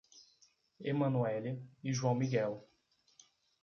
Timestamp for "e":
1.83-1.93